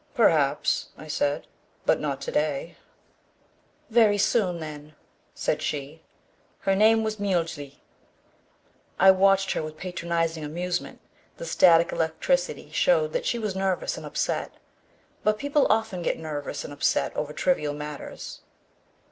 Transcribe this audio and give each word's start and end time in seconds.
"Perhaps," 0.15 0.87
I 0.97 1.05
said, 1.07 1.45
"but 1.85 1.99
not 1.99 2.21
today." 2.21 2.75
"Very 3.91 4.17
soon, 4.17 4.59
then," 4.59 4.95
said 5.35 5.61
she. 5.61 6.01
Her 6.61 6.75
name 6.75 7.03
was 7.03 7.17
Mjly. 7.17 7.75
I 8.99 9.11
watched 9.11 9.51
her 9.51 9.61
with 9.61 9.77
patronizing 9.77 10.43
amusement. 10.43 11.01
The 11.37 11.45
static 11.45 11.91
electricity 11.91 12.71
showed 12.71 13.13
that 13.13 13.27
she 13.27 13.37
was 13.37 13.55
nervous 13.55 13.95
and 13.95 14.03
upset, 14.03 14.53
but 15.23 15.37
people 15.37 15.67
often 15.69 16.01
get 16.01 16.17
nervous 16.17 16.63
and 16.63 16.73
upset 16.73 17.15
over 17.15 17.31
trivial 17.31 17.75
matters. 17.75 18.39